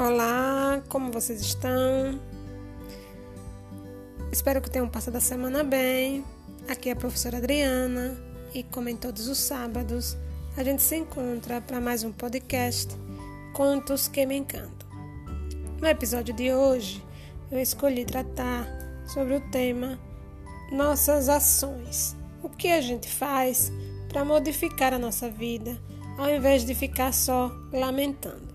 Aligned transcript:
Olá, 0.00 0.82
como 0.88 1.12
vocês 1.12 1.42
estão? 1.42 2.18
Espero 4.32 4.62
que 4.62 4.70
tenham 4.70 4.88
passado 4.88 5.16
a 5.16 5.20
semana 5.20 5.62
bem. 5.62 6.24
Aqui 6.70 6.88
é 6.88 6.92
a 6.92 6.96
professora 6.96 7.36
Adriana 7.36 8.18
e, 8.54 8.62
como 8.62 8.88
em 8.88 8.96
todos 8.96 9.28
os 9.28 9.36
sábados, 9.36 10.16
a 10.56 10.64
gente 10.64 10.80
se 10.80 10.96
encontra 10.96 11.60
para 11.60 11.82
mais 11.82 12.02
um 12.02 12.12
podcast 12.12 12.96
Contos 13.52 14.08
que 14.08 14.24
Me 14.24 14.36
Encantam. 14.36 14.88
No 15.78 15.86
episódio 15.86 16.32
de 16.32 16.50
hoje, 16.50 17.04
eu 17.52 17.60
escolhi 17.60 18.06
tratar 18.06 18.66
sobre 19.06 19.34
o 19.34 19.50
tema 19.50 20.00
Nossas 20.72 21.28
Ações. 21.28 22.16
O 22.42 22.48
que 22.48 22.68
a 22.68 22.80
gente 22.80 23.06
faz 23.06 23.70
para 24.08 24.24
modificar 24.24 24.94
a 24.94 24.98
nossa 24.98 25.28
vida 25.28 25.78
ao 26.16 26.30
invés 26.30 26.64
de 26.64 26.74
ficar 26.74 27.12
só 27.12 27.52
lamentando. 27.70 28.49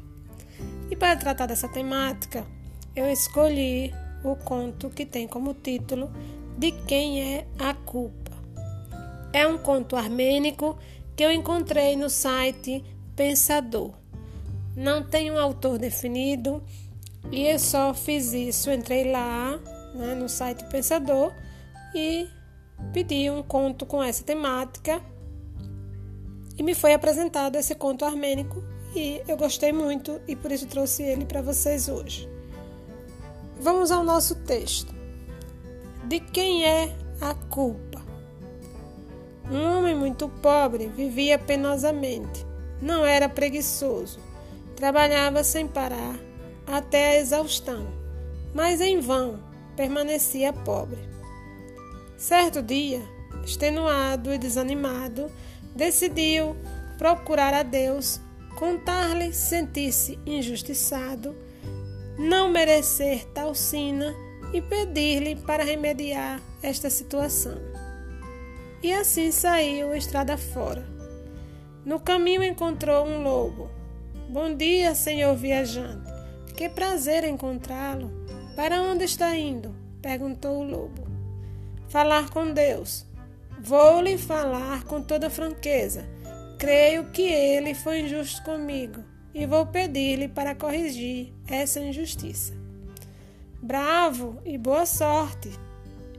E 0.96 0.98
para 0.98 1.18
tratar 1.18 1.46
dessa 1.46 1.68
temática, 1.68 2.48
eu 2.96 3.12
escolhi 3.12 3.94
o 4.24 4.34
conto 4.34 4.90
que 4.90 5.06
tem 5.06 5.28
como 5.28 5.54
título 5.54 6.10
De 6.58 6.72
Quem 6.72 7.22
é 7.22 7.46
a 7.60 7.74
Culpa. 7.74 8.32
É 9.34 9.46
um 9.46 9.58
conto 9.58 9.98
armênico 9.98 10.80
que 11.14 11.22
eu 11.22 11.34
encontrei 11.34 11.98
no 11.98 12.10
site 12.10 12.82
Pensador. 13.14 13.92
Não 14.74 15.04
tem 15.04 15.30
um 15.30 15.38
autor 15.38 15.78
definido 15.78 16.64
e 17.30 17.46
eu 17.46 17.60
só 17.60 17.94
fiz 17.94 18.32
isso. 18.32 18.72
Entrei 18.72 19.12
lá 19.12 19.60
né, 19.94 20.16
no 20.16 20.30
site 20.30 20.64
Pensador 20.70 21.34
e 21.94 22.26
pedi 22.94 23.30
um 23.30 23.44
conto 23.44 23.86
com 23.86 24.02
essa 24.02 24.24
temática 24.24 25.02
e 26.58 26.64
me 26.64 26.74
foi 26.74 26.94
apresentado 26.94 27.58
esse 27.58 27.76
conto 27.76 28.06
armênico 28.06 28.64
e 28.96 29.22
eu 29.28 29.38
gostei 29.38 29.72
muito 29.72 30.22
e 30.28 30.36
por 30.36 30.52
isso 30.52 30.68
trouxe 30.68 31.04
ele 31.04 31.26
para 31.26 31.42
vocês 31.42 31.90
hoje. 31.90 32.30
Vamos 33.60 33.92
ao 33.92 34.04
nosso 34.04 34.36
texto. 34.36 34.94
De 36.06 36.20
quem 36.20 36.66
é 36.66 36.96
a 37.20 37.34
culpa? 37.34 38.02
Um 39.50 39.78
homem 39.78 39.96
muito 39.96 40.28
pobre 40.28 40.88
vivia 40.88 41.38
penosamente. 41.38 42.46
Não 42.82 43.06
era 43.06 43.30
preguiçoso. 43.30 44.20
Trabalhava 44.76 45.44
sem 45.44 45.68
parar 45.68 46.16
até 46.68 47.12
a 47.12 47.20
exaustão, 47.20 47.88
mas 48.54 48.82
em 48.82 49.00
vão 49.00 49.40
permanecia 49.76 50.52
pobre. 50.52 51.00
Certo 52.18 52.62
dia, 52.62 53.02
extenuado 53.46 54.34
e 54.34 54.38
desanimado, 54.38 55.30
decidiu 55.76 56.56
procurar 56.98 57.54
a 57.54 57.64
Deus, 57.64 58.20
contar-lhe 58.56 59.34
sentir-se 59.34 60.18
injustiçado, 60.26 61.36
não 62.18 62.50
merecer 62.50 63.26
tal 63.34 63.54
sina 63.54 64.14
e 64.54 64.62
pedir-lhe 64.62 65.36
para 65.36 65.64
remediar 65.64 66.42
esta 66.64 66.90
situação. 66.90 67.58
E 68.82 68.94
assim 68.94 69.32
saiu 69.32 69.94
estrada 69.96 70.38
fora. 70.38 70.86
No 71.86 72.00
caminho 72.00 72.44
encontrou 72.44 73.06
um 73.06 73.22
lobo. 73.22 73.70
Bom 74.30 74.56
dia, 74.56 74.96
senhor 74.96 75.36
viajante. 75.36 76.12
Que 76.56 76.70
prazer 76.70 77.24
encontrá-lo. 77.26 78.12
Para 78.56 78.82
onde 78.82 79.04
está 79.04 79.36
indo? 79.36 79.76
perguntou 80.02 80.60
o 80.60 80.64
lobo. 80.64 81.08
Falar 81.90 82.30
com 82.30 82.54
Deus. 82.54 83.06
Vou 83.60 84.02
lhe 84.02 84.18
falar 84.18 84.84
com 84.84 85.02
toda 85.02 85.30
franqueza. 85.30 86.06
Creio 86.58 87.06
que 87.12 87.22
ele 87.22 87.74
foi 87.74 88.00
injusto 88.00 88.42
comigo 88.44 89.04
e 89.34 89.46
vou 89.46 89.66
pedir-lhe 89.66 90.30
para 90.30 90.56
corrigir 90.56 91.34
essa 91.48 91.82
injustiça. 91.82 92.54
Bravo 93.62 94.42
e 94.46 94.58
boa 94.58 94.86
sorte. 94.86 95.52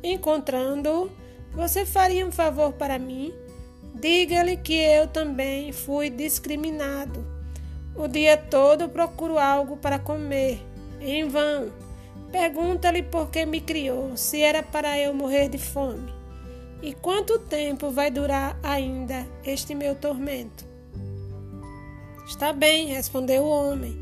Encontrando-o, 0.03 1.11
você 1.53 1.87
faria 1.87 2.27
um 2.27 2.31
favor 2.31 2.75
para 2.75 2.99
mim? 2.99 3.33
Diga-lhe 3.95 4.59
que 4.59 4.75
eu 4.75 5.07
também 5.07 5.73
fui 5.73 6.11
discriminado. 6.11 7.27
O 7.95 8.07
dia 8.07 8.37
todo 8.37 8.91
procuro 8.91 9.39
algo 9.39 9.79
para 9.79 9.99
comer, 9.99 10.61
em 11.01 11.27
vão. 11.27 11.73
Pergunta-lhe 12.31 13.03
por 13.03 13.31
que 13.31 13.47
me 13.47 13.63
criou, 13.63 14.15
se 14.19 14.43
era 14.43 14.63
para 14.63 14.99
eu 14.99 15.15
morrer 15.15 15.49
de 15.49 15.57
fome. 15.57 16.13
E 16.83 16.93
quanto 16.93 17.39
tempo 17.39 17.91
vai 17.91 18.11
durar 18.11 18.59
ainda 18.63 19.27
este 19.45 19.75
meu 19.75 19.95
tormento? 19.95 20.65
Está 22.27 22.53
bem, 22.53 22.89
respondeu 22.89 23.45
o 23.45 23.49
homem. 23.49 23.99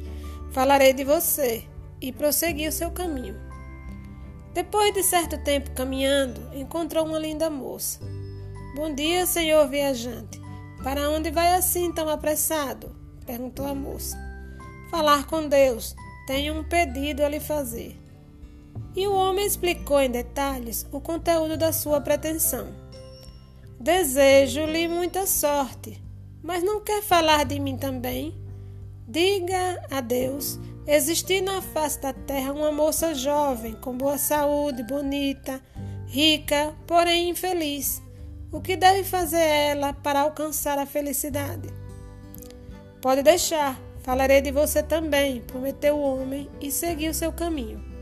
Falarei 0.51 0.93
de 0.93 1.05
você. 1.05 1.65
E 2.01 2.13
prosseguiu 2.13 2.71
seu 2.73 2.91
caminho. 2.91 3.37
Depois 4.53 4.93
de 4.93 5.03
certo 5.03 5.39
tempo 5.39 5.71
caminhando, 5.73 6.41
encontrou 6.55 7.07
uma 7.07 7.19
linda 7.19 7.49
moça. 7.49 8.01
Bom 8.77 8.95
dia, 8.95 9.25
senhor 9.25 9.69
viajante. 9.69 10.41
Para 10.83 11.11
onde 11.11 11.31
vai 11.31 11.55
assim 11.55 11.93
tão 11.93 12.09
apressado? 12.09 12.95
perguntou 13.25 13.67
a 13.67 13.75
moça. 13.75 14.19
Falar 14.91 15.27
com 15.27 15.49
Deus. 15.49 15.95
Tenho 16.27 16.55
um 16.55 16.65
pedido 16.65 17.23
a 17.25 17.29
lhe 17.29 17.41
fazer. 17.41 18.04
E 18.97 19.07
o 19.07 19.15
homem 19.15 19.47
explicou 19.47 20.01
em 20.01 20.11
detalhes 20.11 20.87
o 20.93 21.01
conteúdo 21.01 21.57
da 21.57 21.73
sua 21.73 22.01
pretensão. 22.01 22.69
Desejo-lhe 23.81 24.87
muita 24.87 25.27
sorte, 25.27 26.01
mas 26.43 26.63
não 26.63 26.81
quer 26.81 27.03
falar 27.03 27.45
de 27.45 27.59
mim 27.59 27.77
também? 27.77 28.35
Diga 29.07 29.85
a 29.91 30.01
Deus: 30.01 30.59
existir 30.87 31.43
na 31.43 31.61
face 31.61 32.01
da 32.01 32.13
terra 32.13 32.53
uma 32.53 32.71
moça 32.71 33.15
jovem, 33.15 33.75
com 33.75 33.97
boa 33.97 34.17
saúde, 34.17 34.83
bonita, 34.85 35.61
rica, 36.07 36.75
porém 36.87 37.31
infeliz. 37.31 38.01
O 38.53 38.61
que 38.61 38.77
deve 38.77 39.03
fazer 39.03 39.43
ela 39.43 39.93
para 39.93 40.21
alcançar 40.21 40.79
a 40.79 40.87
felicidade? 40.87 41.69
Pode 43.03 43.23
deixar, 43.23 43.79
falarei 44.03 44.41
de 44.41 44.53
você 44.53 44.83
também, 44.83 45.41
prometeu 45.43 45.97
o 45.97 46.01
homem 46.01 46.49
e 46.61 46.71
seguiu 46.71 47.13
seu 47.13 47.33
caminho. 47.33 47.94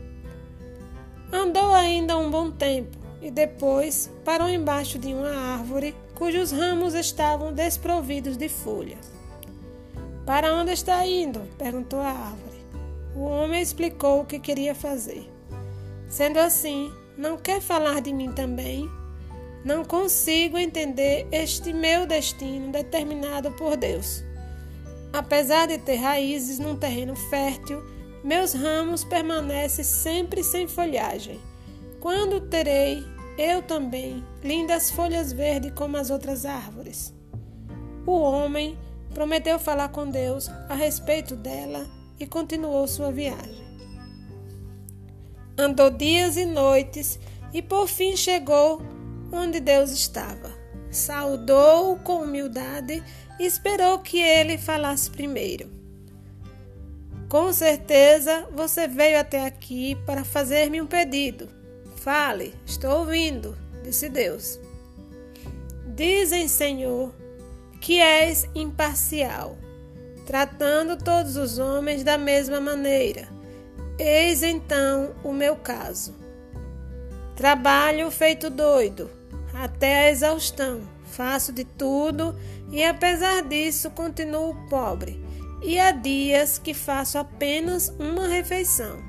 Andou 1.33 1.73
ainda 1.73 2.15
um 2.15 2.29
bom 2.29 2.51
tempo 2.51 2.95
e 3.19 3.31
depois 3.31 4.07
parou 4.23 4.47
embaixo 4.47 4.99
de 4.99 5.07
uma 5.07 5.31
árvore 5.31 5.95
cujos 6.13 6.51
ramos 6.51 6.93
estavam 6.93 7.51
desprovidos 7.51 8.37
de 8.37 8.47
folhas. 8.47 9.11
Para 10.27 10.53
onde 10.53 10.73
está 10.73 11.03
indo? 11.07 11.41
perguntou 11.57 11.99
a 11.99 12.09
árvore. 12.09 12.63
O 13.15 13.21
homem 13.21 13.63
explicou 13.63 14.21
o 14.21 14.25
que 14.25 14.37
queria 14.37 14.75
fazer. 14.75 15.27
Sendo 16.07 16.37
assim, 16.37 16.93
não 17.17 17.35
quer 17.35 17.59
falar 17.59 17.99
de 17.99 18.13
mim 18.13 18.31
também? 18.31 18.87
Não 19.65 19.83
consigo 19.83 20.55
entender 20.55 21.27
este 21.31 21.73
meu 21.73 22.05
destino 22.05 22.71
determinado 22.71 23.51
por 23.53 23.75
Deus. 23.75 24.23
Apesar 25.11 25.67
de 25.67 25.79
ter 25.79 25.95
raízes 25.95 26.59
num 26.59 26.75
terreno 26.75 27.15
fértil, 27.15 27.83
meus 28.23 28.53
ramos 28.53 29.03
permanecem 29.03 29.83
sempre 29.83 30.43
sem 30.43 30.67
folhagem. 30.67 31.39
Quando 31.99 32.41
terei 32.41 33.03
eu 33.37 33.61
também 33.61 34.23
lindas 34.43 34.91
folhas 34.91 35.33
verdes 35.33 35.71
como 35.75 35.97
as 35.97 36.09
outras 36.09 36.45
árvores? 36.45 37.13
O 38.05 38.13
homem 38.13 38.77
prometeu 39.13 39.59
falar 39.59 39.89
com 39.89 40.09
Deus 40.09 40.49
a 40.69 40.75
respeito 40.75 41.35
dela 41.35 41.85
e 42.19 42.25
continuou 42.25 42.87
sua 42.87 43.11
viagem. 43.11 43.63
Andou 45.57 45.89
dias 45.89 46.37
e 46.37 46.45
noites 46.45 47.19
e 47.53 47.61
por 47.61 47.87
fim 47.87 48.15
chegou 48.15 48.81
onde 49.31 49.59
Deus 49.59 49.91
estava. 49.91 50.51
Saudou-o 50.89 51.97
com 51.99 52.21
humildade 52.21 53.03
e 53.39 53.45
esperou 53.45 53.99
que 53.99 54.19
ele 54.19 54.57
falasse 54.57 55.09
primeiro. 55.09 55.82
Com 57.33 57.51
certeza 57.51 58.47
você 58.51 58.87
veio 58.87 59.19
até 59.19 59.47
aqui 59.47 59.95
para 60.05 60.23
fazer-me 60.23 60.79
um 60.79 60.85
pedido. 60.85 61.49
Fale, 61.95 62.53
estou 62.63 62.99
ouvindo, 62.99 63.57
disse 63.83 64.07
Deus. 64.07 64.59
Dizem, 65.95 66.47
Senhor, 66.47 67.11
que 67.81 67.99
és 67.99 68.47
imparcial, 68.53 69.57
tratando 70.27 70.95
todos 70.95 71.35
os 71.35 71.57
homens 71.57 72.03
da 72.03 72.19
mesma 72.19 72.61
maneira. 72.61 73.27
Eis 73.97 74.43
então 74.43 75.15
o 75.23 75.33
meu 75.33 75.55
caso. 75.55 76.13
Trabalho 77.35 78.11
feito 78.11 78.47
doido, 78.47 79.09
até 79.55 80.05
a 80.05 80.11
exaustão. 80.11 80.81
Faço 81.05 81.51
de 81.51 81.63
tudo 81.65 82.39
e, 82.71 82.83
apesar 82.83 83.41
disso, 83.41 83.89
continuo 83.89 84.53
pobre 84.69 85.22
e 85.63 85.79
há 85.79 85.91
dias 85.91 86.57
que 86.57 86.73
faço 86.73 87.17
apenas 87.17 87.89
uma 87.97 88.27
refeição. 88.27 89.01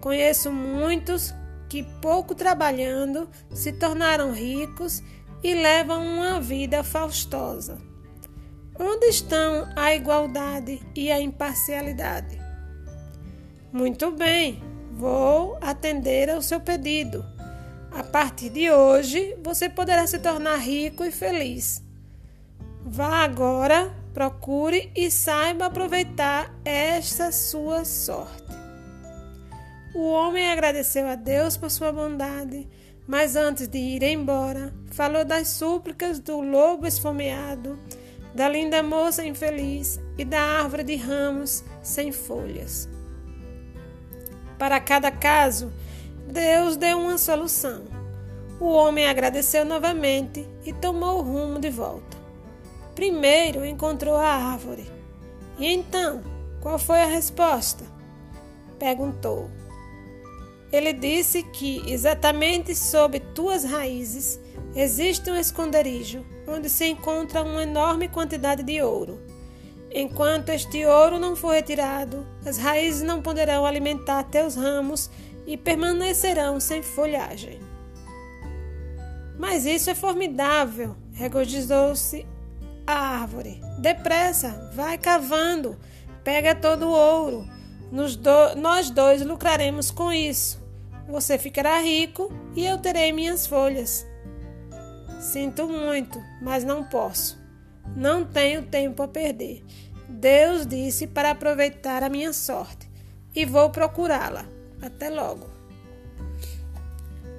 Conheço 0.00 0.52
muitos 0.52 1.34
que, 1.68 1.82
pouco 2.00 2.34
trabalhando, 2.34 3.28
se 3.50 3.72
tornaram 3.72 4.32
ricos 4.32 5.02
e 5.42 5.54
levam 5.54 6.04
uma 6.06 6.40
vida 6.40 6.84
faustosa. 6.84 7.78
Onde 8.78 9.06
estão 9.06 9.68
a 9.74 9.94
igualdade 9.94 10.80
e 10.94 11.10
a 11.10 11.18
imparcialidade? 11.20 12.38
Muito 13.72 14.10
bem, 14.10 14.62
vou 14.92 15.58
atender 15.60 16.28
ao 16.28 16.42
seu 16.42 16.60
pedido. 16.60 17.24
A 17.90 18.02
partir 18.02 18.50
de 18.50 18.70
hoje, 18.70 19.36
você 19.42 19.70
poderá 19.70 20.06
se 20.06 20.18
tornar 20.18 20.56
rico 20.56 21.02
e 21.02 21.10
feliz. 21.10 21.82
Vá 22.84 23.24
agora, 23.24 23.90
procure 24.16 24.90
e 24.96 25.10
saiba 25.10 25.66
aproveitar 25.66 26.50
esta 26.64 27.30
sua 27.30 27.84
sorte. 27.84 28.50
O 29.94 30.10
homem 30.10 30.50
agradeceu 30.50 31.06
a 31.06 31.14
Deus 31.14 31.58
por 31.58 31.70
sua 31.70 31.92
bondade, 31.92 32.66
mas 33.06 33.36
antes 33.36 33.68
de 33.68 33.76
ir 33.76 34.02
embora, 34.02 34.72
falou 34.90 35.22
das 35.22 35.48
súplicas 35.48 36.18
do 36.18 36.40
lobo 36.40 36.86
esfomeado, 36.86 37.78
da 38.34 38.48
linda 38.48 38.82
moça 38.82 39.22
infeliz 39.22 40.00
e 40.16 40.24
da 40.24 40.40
árvore 40.40 40.84
de 40.84 40.96
ramos 40.96 41.62
sem 41.82 42.10
folhas. 42.10 42.88
Para 44.58 44.80
cada 44.80 45.10
caso, 45.10 45.70
Deus 46.26 46.78
deu 46.78 47.00
uma 47.00 47.18
solução. 47.18 47.84
O 48.58 48.72
homem 48.72 49.06
agradeceu 49.06 49.62
novamente 49.66 50.48
e 50.64 50.72
tomou 50.72 51.18
o 51.18 51.22
rumo 51.22 51.60
de 51.60 51.68
volta. 51.68 52.25
Primeiro 52.96 53.62
encontrou 53.66 54.16
a 54.16 54.26
árvore. 54.26 54.90
E 55.58 55.66
então, 55.66 56.22
qual 56.62 56.78
foi 56.78 57.02
a 57.02 57.06
resposta? 57.06 57.84
Perguntou. 58.78 59.50
Ele 60.72 60.94
disse 60.94 61.42
que 61.42 61.82
exatamente 61.92 62.74
sob 62.74 63.20
tuas 63.20 63.64
raízes 63.64 64.40
existe 64.74 65.30
um 65.30 65.36
esconderijo 65.36 66.24
onde 66.48 66.70
se 66.70 66.86
encontra 66.86 67.42
uma 67.42 67.62
enorme 67.62 68.08
quantidade 68.08 68.62
de 68.62 68.80
ouro. 68.80 69.20
Enquanto 69.90 70.48
este 70.48 70.86
ouro 70.86 71.18
não 71.18 71.36
for 71.36 71.52
retirado, 71.52 72.26
as 72.46 72.56
raízes 72.56 73.02
não 73.02 73.20
poderão 73.20 73.66
alimentar 73.66 74.22
teus 74.24 74.54
ramos 74.54 75.10
e 75.46 75.54
permanecerão 75.58 76.58
sem 76.58 76.82
folhagem. 76.82 77.60
Mas 79.38 79.66
isso 79.66 79.90
é 79.90 79.94
formidável, 79.94 80.96
regozijou-se 81.12 82.26
a 82.86 83.20
árvore. 83.20 83.60
Depressa, 83.78 84.70
vai 84.74 84.96
cavando, 84.96 85.78
pega 86.22 86.54
todo 86.54 86.86
o 86.86 86.90
ouro 86.90 87.56
do, 87.90 88.56
nós 88.56 88.90
dois 88.90 89.22
lucraremos 89.22 89.90
com 89.90 90.12
isso. 90.12 90.62
Você 91.08 91.38
ficará 91.38 91.78
rico 91.78 92.32
e 92.54 92.64
eu 92.64 92.78
terei 92.78 93.12
minhas 93.12 93.46
folhas. 93.46 94.06
Sinto 95.20 95.68
muito, 95.68 96.22
mas 96.42 96.64
não 96.64 96.84
posso. 96.84 97.40
Não 97.94 98.24
tenho 98.24 98.66
tempo 98.66 99.02
a 99.02 99.08
perder. 99.08 99.64
Deus 100.08 100.66
disse 100.66 101.06
para 101.06 101.30
aproveitar 101.30 102.02
a 102.02 102.08
minha 102.08 102.32
sorte 102.32 102.90
e 103.34 103.44
vou 103.44 103.70
procurá-la. 103.70 104.44
Até 104.82 105.08
logo. 105.08 105.48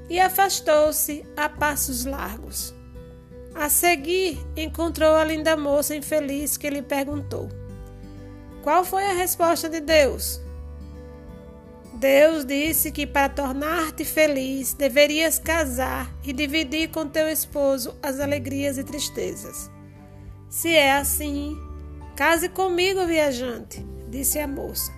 E 0.09 0.19
afastou-se 0.19 1.25
a 1.35 1.49
passos 1.49 2.05
largos. 2.05 2.73
A 3.59 3.69
seguir, 3.69 4.39
encontrou 4.55 5.15
a 5.15 5.23
linda 5.23 5.57
moça 5.57 5.95
infeliz 5.95 6.57
que 6.57 6.69
lhe 6.69 6.83
perguntou: 6.83 7.49
qual 8.61 8.85
foi 8.85 9.03
a 9.03 9.13
resposta 9.13 9.67
de 9.67 9.79
Deus? 9.79 10.39
Deus 11.95 12.45
disse 12.45 12.91
que 12.91 13.07
para 13.07 13.29
tornar-te 13.29 14.05
feliz 14.05 14.73
deverias 14.73 15.39
casar 15.39 16.07
e 16.23 16.31
dividir 16.31 16.89
com 16.91 17.07
teu 17.07 17.27
esposo 17.27 17.97
as 18.03 18.19
alegrias 18.19 18.77
e 18.77 18.83
tristezas. 18.83 19.71
Se 20.47 20.75
é 20.75 20.95
assim, 20.95 21.57
case 22.15 22.49
comigo, 22.49 23.07
viajante, 23.07 23.83
disse 24.07 24.37
a 24.37 24.47
moça. 24.47 24.91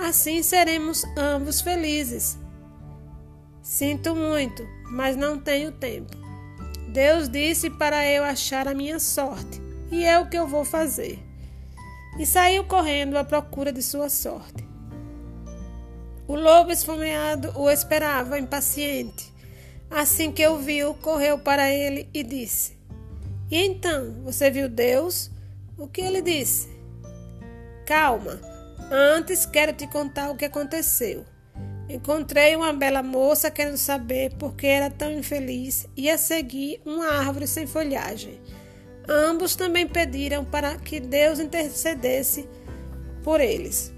Assim 0.00 0.42
seremos 0.42 1.04
ambos 1.14 1.60
felizes. 1.60 2.38
Sinto 3.60 4.14
muito, 4.14 4.66
mas 4.90 5.14
não 5.14 5.38
tenho 5.38 5.72
tempo. 5.72 6.27
Deus 6.88 7.28
disse 7.28 7.70
para 7.70 8.04
eu 8.06 8.24
achar 8.24 8.66
a 8.66 8.74
minha 8.74 8.98
sorte, 8.98 9.60
e 9.90 10.04
é 10.04 10.18
o 10.18 10.28
que 10.28 10.38
eu 10.38 10.46
vou 10.46 10.64
fazer 10.64 11.28
e 12.18 12.26
saiu 12.26 12.64
correndo 12.64 13.16
à 13.16 13.24
procura 13.24 13.72
de 13.72 13.80
sua 13.80 14.10
sorte. 14.10 14.66
O 16.26 16.34
lobo 16.34 16.72
esfomeado 16.72 17.52
o 17.56 17.70
esperava, 17.70 18.38
impaciente. 18.38 19.32
Assim 19.88 20.30
que 20.30 20.46
o 20.46 20.58
viu, 20.58 20.94
correu 20.94 21.38
para 21.38 21.70
ele 21.70 22.10
e 22.12 22.22
disse: 22.22 22.76
E 23.50 23.56
então, 23.56 24.20
você 24.24 24.50
viu 24.50 24.68
Deus? 24.68 25.30
O 25.78 25.86
que 25.86 26.00
ele 26.00 26.20
disse? 26.20 26.68
Calma, 27.86 28.38
antes 28.90 29.46
quero 29.46 29.72
te 29.72 29.86
contar 29.86 30.30
o 30.30 30.36
que 30.36 30.44
aconteceu. 30.44 31.24
Encontrei 31.88 32.54
uma 32.54 32.72
bela 32.72 33.02
moça 33.02 33.50
querendo 33.50 33.78
saber 33.78 34.34
por 34.34 34.54
que 34.54 34.66
era 34.66 34.90
tão 34.90 35.10
infeliz 35.10 35.88
e 35.96 36.10
a 36.10 36.18
seguir 36.18 36.82
uma 36.84 37.06
árvore 37.06 37.46
sem 37.46 37.66
folhagem. 37.66 38.40
Ambos 39.08 39.56
também 39.56 39.86
pediram 39.86 40.44
para 40.44 40.76
que 40.76 41.00
Deus 41.00 41.38
intercedesse 41.38 42.46
por 43.24 43.40
eles. 43.40 43.90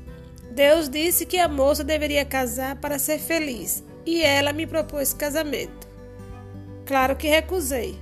Deus 0.53 0.89
disse 0.89 1.27
que 1.27 1.39
a 1.39 1.49
moça 1.49 1.83
deveria 1.83 2.25
casar 2.25 2.77
para 2.77 2.99
ser 2.99 3.19
feliz 3.19 3.83
e 4.07 4.23
ela 4.23 4.53
me 4.53 4.69
propôs 4.69 5.13
casamento. 5.13 5.89
Claro 6.87 7.17
que 7.17 7.27
recusei. 7.27 7.99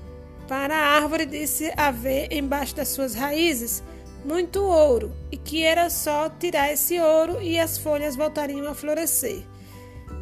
Para 0.47 0.75
a 0.75 0.97
árvore 0.97 1.25
disse 1.25 1.73
haver 1.77 2.33
embaixo 2.33 2.77
das 2.77 2.89
suas 2.89 3.15
raízes 3.15 3.83
muito 4.25 4.63
ouro 4.63 5.13
e 5.31 5.37
que 5.37 5.63
era 5.63 5.89
só 5.89 6.29
tirar 6.29 6.73
esse 6.73 6.99
ouro 7.01 7.41
e 7.41 7.59
as 7.59 7.79
folhas 7.79 8.17
voltariam 8.17 8.67
a 8.69 8.75
florescer. 8.75 9.43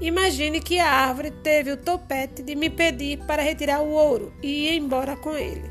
Imagine 0.01 0.61
que 0.61 0.79
a 0.79 0.91
árvore 0.91 1.31
teve 1.31 1.73
o 1.73 1.77
topete 1.77 2.43
de 2.43 2.55
me 2.55 2.69
pedir 2.69 3.19
para 3.27 3.43
retirar 3.43 3.81
o 3.81 3.91
ouro 3.91 4.33
e 4.43 4.69
ir 4.69 4.77
embora 4.77 5.17
com 5.17 5.35
ele. 5.35 5.71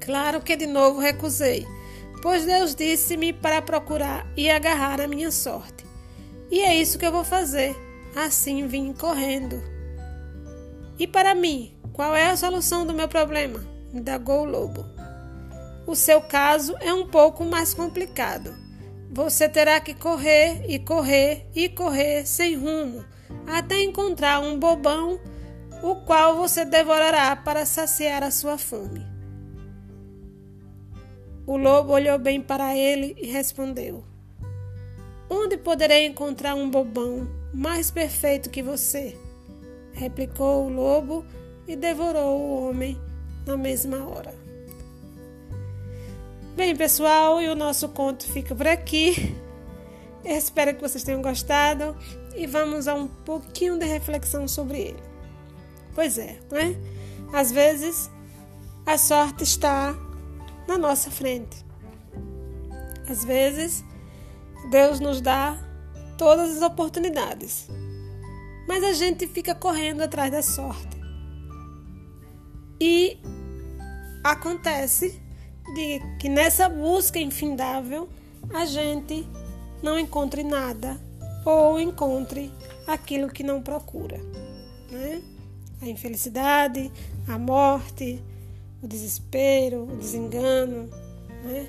Claro 0.00 0.40
que 0.40 0.56
de 0.56 0.66
novo 0.66 0.98
recusei, 0.98 1.66
pois 2.22 2.46
Deus 2.46 2.74
disse-me 2.74 3.32
para 3.32 3.60
procurar 3.60 4.26
e 4.36 4.50
agarrar 4.50 5.00
a 5.00 5.08
minha 5.08 5.30
sorte. 5.30 5.84
E 6.50 6.60
é 6.60 6.74
isso 6.74 6.98
que 6.98 7.06
eu 7.06 7.12
vou 7.12 7.24
fazer. 7.24 7.76
Assim 8.16 8.66
vim 8.66 8.94
correndo. 8.94 9.62
E 10.98 11.06
para 11.06 11.34
mim, 11.34 11.76
qual 11.92 12.16
é 12.16 12.30
a 12.30 12.36
solução 12.36 12.86
do 12.86 12.94
meu 12.94 13.06
problema? 13.06 13.62
indagou 13.92 14.42
o 14.42 14.50
lobo. 14.50 14.84
O 15.86 15.94
seu 15.94 16.20
caso 16.20 16.74
é 16.80 16.92
um 16.92 17.06
pouco 17.06 17.44
mais 17.44 17.72
complicado. 17.74 18.54
Você 19.10 19.48
terá 19.48 19.80
que 19.80 19.94
correr 19.94 20.64
e 20.68 20.78
correr 20.78 21.46
e 21.54 21.68
correr 21.68 22.26
sem 22.26 22.54
rumo, 22.54 23.04
até 23.46 23.82
encontrar 23.82 24.40
um 24.40 24.58
bobão, 24.58 25.18
o 25.82 25.96
qual 25.96 26.36
você 26.36 26.64
devorará 26.64 27.34
para 27.34 27.64
saciar 27.64 28.22
a 28.22 28.30
sua 28.30 28.58
fome. 28.58 29.06
O 31.46 31.56
lobo 31.56 31.94
olhou 31.94 32.18
bem 32.18 32.42
para 32.42 32.76
ele 32.76 33.16
e 33.18 33.26
respondeu: 33.26 34.04
Onde 35.30 35.56
poderei 35.56 36.06
encontrar 36.06 36.54
um 36.54 36.70
bobão 36.70 37.26
mais 37.54 37.90
perfeito 37.90 38.50
que 38.50 38.62
você? 38.62 39.16
replicou 39.92 40.66
o 40.66 40.68
lobo 40.68 41.24
e 41.66 41.74
devorou 41.74 42.38
o 42.38 42.68
homem 42.68 42.96
na 43.46 43.56
mesma 43.56 44.06
hora. 44.06 44.47
Bem, 46.58 46.74
pessoal, 46.74 47.40
e 47.40 47.48
o 47.48 47.54
nosso 47.54 47.88
conto 47.90 48.24
fica 48.24 48.52
por 48.52 48.66
aqui. 48.66 49.32
Eu 50.24 50.36
espero 50.36 50.74
que 50.74 50.80
vocês 50.80 51.04
tenham 51.04 51.22
gostado 51.22 51.96
e 52.34 52.48
vamos 52.48 52.88
a 52.88 52.94
um 52.94 53.06
pouquinho 53.06 53.78
de 53.78 53.86
reflexão 53.86 54.48
sobre 54.48 54.80
ele. 54.80 55.02
Pois 55.94 56.18
é, 56.18 56.36
né? 56.50 56.76
Às 57.32 57.52
vezes 57.52 58.10
a 58.84 58.98
sorte 58.98 59.44
está 59.44 59.94
na 60.66 60.76
nossa 60.76 61.12
frente. 61.12 61.64
Às 63.08 63.24
vezes, 63.24 63.84
Deus 64.68 64.98
nos 64.98 65.20
dá 65.20 65.56
todas 66.18 66.56
as 66.56 66.62
oportunidades, 66.62 67.68
mas 68.66 68.82
a 68.82 68.94
gente 68.94 69.28
fica 69.28 69.54
correndo 69.54 70.00
atrás 70.00 70.32
da 70.32 70.42
sorte. 70.42 70.98
E 72.80 73.16
acontece 74.24 75.27
de 75.74 76.00
que 76.18 76.28
nessa 76.28 76.68
busca 76.68 77.18
infindável 77.18 78.08
a 78.52 78.64
gente 78.64 79.26
não 79.82 79.98
encontre 79.98 80.42
nada 80.42 81.00
ou 81.44 81.80
encontre 81.80 82.52
aquilo 82.86 83.28
que 83.28 83.42
não 83.42 83.62
procura, 83.62 84.18
né? 84.90 85.22
A 85.80 85.88
infelicidade, 85.88 86.90
a 87.26 87.38
morte, 87.38 88.22
o 88.82 88.86
desespero, 88.86 89.84
o 89.84 89.96
desengano, 89.96 90.88
né? 91.44 91.68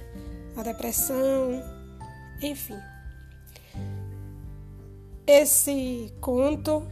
a 0.56 0.64
depressão, 0.64 1.64
enfim. 2.42 2.78
Esse 5.28 6.12
conto 6.20 6.84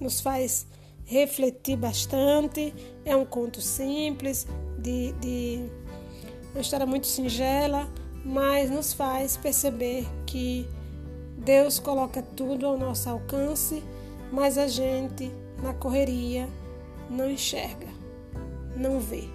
nos 0.00 0.20
faz 0.20 0.66
refletir 1.04 1.76
bastante. 1.76 2.74
É 3.04 3.14
um 3.14 3.24
conto 3.24 3.60
simples, 3.60 4.46
de, 4.78 5.12
de 5.14 5.70
uma 6.58 6.62
história 6.62 6.86
muito 6.86 7.06
singela, 7.06 7.88
mas 8.24 8.68
nos 8.68 8.92
faz 8.92 9.36
perceber 9.36 10.04
que 10.26 10.68
Deus 11.36 11.78
coloca 11.78 12.20
tudo 12.20 12.66
ao 12.66 12.76
nosso 12.76 13.08
alcance, 13.08 13.80
mas 14.32 14.58
a 14.58 14.66
gente, 14.66 15.32
na 15.62 15.72
correria, 15.72 16.48
não 17.08 17.30
enxerga, 17.30 17.86
não 18.76 18.98
vê. 18.98 19.28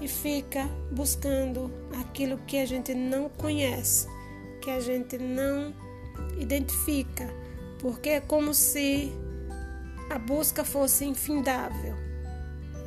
E 0.00 0.08
fica 0.08 0.66
buscando 0.90 1.70
aquilo 2.00 2.38
que 2.38 2.56
a 2.56 2.64
gente 2.64 2.94
não 2.94 3.28
conhece, 3.28 4.08
que 4.62 4.70
a 4.70 4.80
gente 4.80 5.18
não 5.18 5.74
identifica, 6.38 7.28
porque 7.80 8.08
é 8.08 8.20
como 8.22 8.54
se 8.54 9.12
a 10.08 10.18
busca 10.18 10.64
fosse 10.64 11.04
infindável. 11.04 11.94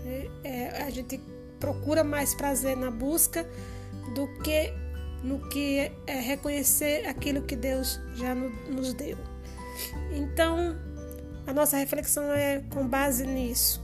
É, 0.03 0.29
é, 0.43 0.83
a 0.83 0.89
gente 0.89 1.21
procura 1.61 2.03
mais 2.03 2.35
prazer 2.35 2.75
na 2.75 2.91
busca 2.91 3.47
do 4.13 4.27
que 4.43 4.73
no 5.23 5.39
que 5.49 5.91
é 6.07 6.19
reconhecer 6.19 7.05
aquilo 7.07 7.43
que 7.43 7.55
Deus 7.55 8.01
já 8.15 8.33
nos 8.33 8.91
deu. 8.93 9.17
Então, 10.11 10.75
a 11.45 11.53
nossa 11.53 11.77
reflexão 11.77 12.31
é 12.33 12.63
com 12.71 12.87
base 12.87 13.25
nisso, 13.25 13.83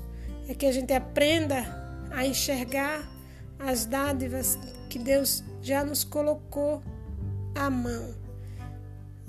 é 0.50 0.56
que 0.56 0.66
a 0.66 0.72
gente 0.72 0.92
aprenda 0.92 1.64
a 2.12 2.26
enxergar 2.26 3.08
as 3.60 3.86
dádivas 3.86 4.58
que 4.90 4.98
Deus 4.98 5.44
já 5.62 5.84
nos 5.84 6.04
colocou 6.04 6.82
à 7.54 7.70
mão. 7.70 8.16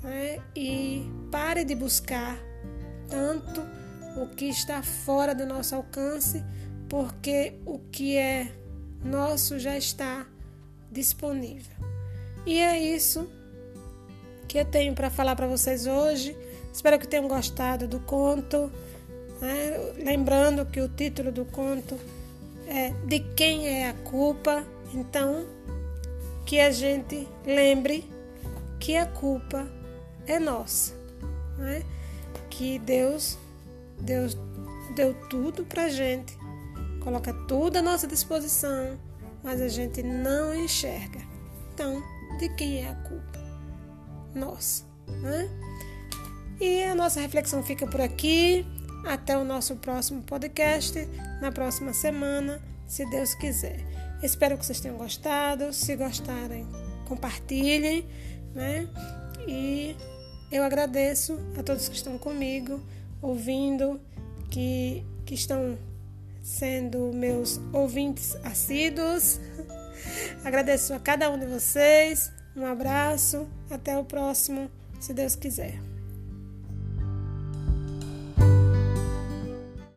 Né? 0.01 0.39
E 0.55 1.07
pare 1.31 1.63
de 1.63 1.75
buscar 1.75 2.37
tanto 3.07 3.61
o 4.17 4.27
que 4.27 4.45
está 4.45 4.81
fora 4.81 5.35
do 5.35 5.45
nosso 5.45 5.75
alcance, 5.75 6.43
porque 6.89 7.53
o 7.65 7.79
que 7.91 8.17
é 8.17 8.51
nosso 9.03 9.59
já 9.59 9.77
está 9.77 10.25
disponível. 10.91 11.77
E 12.45 12.57
é 12.57 12.77
isso 12.79 13.29
que 14.47 14.57
eu 14.57 14.65
tenho 14.65 14.93
para 14.95 15.09
falar 15.09 15.35
para 15.35 15.47
vocês 15.47 15.85
hoje. 15.85 16.35
Espero 16.73 16.97
que 16.97 17.07
tenham 17.07 17.27
gostado 17.27 17.87
do 17.87 17.99
conto. 17.99 18.71
Né? 19.39 19.93
Lembrando 20.03 20.65
que 20.65 20.81
o 20.81 20.89
título 20.89 21.31
do 21.31 21.45
conto 21.45 21.95
é 22.67 22.89
De 23.05 23.19
quem 23.19 23.67
é 23.67 23.89
a 23.89 23.93
culpa? 23.93 24.65
Então, 24.93 25.45
que 26.45 26.59
a 26.59 26.71
gente 26.71 27.27
lembre 27.45 28.03
que 28.79 28.95
a 28.95 29.05
culpa 29.05 29.67
é 30.25 30.39
nossa. 30.39 30.93
Né? 31.57 31.83
Que 32.49 32.79
Deus, 32.79 33.37
Deus 33.99 34.35
deu 34.95 35.13
tudo 35.29 35.63
para 35.63 35.89
gente, 35.89 36.37
coloca 36.99 37.33
tudo 37.47 37.77
à 37.77 37.81
nossa 37.81 38.07
disposição, 38.07 38.99
mas 39.43 39.61
a 39.61 39.67
gente 39.67 40.03
não 40.03 40.53
enxerga. 40.53 41.19
Então, 41.73 42.01
de 42.39 42.49
quem 42.55 42.83
é 42.83 42.89
a 42.89 42.95
culpa? 42.95 43.39
Nossa, 44.35 44.83
né? 45.07 45.49
E 46.59 46.83
a 46.83 46.93
nossa 46.93 47.21
reflexão 47.21 47.63
fica 47.63 47.87
por 47.87 48.01
aqui. 48.01 48.65
Até 49.05 49.37
o 49.37 49.45
nosso 49.45 49.77
próximo 49.77 50.21
podcast, 50.23 51.07
na 51.41 51.53
próxima 51.53 51.93
semana, 51.93 52.61
se 52.85 53.09
Deus 53.09 53.33
quiser. 53.33 53.79
Espero 54.21 54.57
que 54.57 54.65
vocês 54.65 54.81
tenham 54.81 54.97
gostado. 54.97 55.71
Se 55.71 55.95
gostarem, 55.95 56.67
compartilhem, 57.07 58.05
né? 58.53 58.89
E 59.47 59.95
eu 60.51 60.63
agradeço 60.63 61.39
a 61.57 61.63
todos 61.63 61.87
que 61.87 61.95
estão 61.95 62.17
comigo, 62.17 62.81
ouvindo, 63.21 64.01
que, 64.49 65.05
que 65.25 65.33
estão 65.33 65.77
sendo 66.41 67.11
meus 67.13 67.59
ouvintes 67.73 68.35
assíduos. 68.43 69.39
Agradeço 70.43 70.93
a 70.93 70.99
cada 70.99 71.29
um 71.29 71.37
de 71.37 71.45
vocês. 71.45 72.31
Um 72.55 72.65
abraço. 72.65 73.47
Até 73.69 73.97
o 73.97 74.03
próximo, 74.03 74.69
se 74.99 75.13
Deus 75.13 75.35
quiser. 75.35 75.88